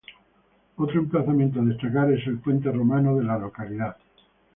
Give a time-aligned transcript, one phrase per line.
[0.77, 3.97] Otro emplazamiento a destacar es el puente romano en la localidad.